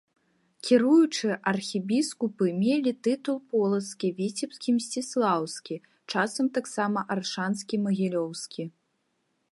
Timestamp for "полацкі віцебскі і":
3.53-4.75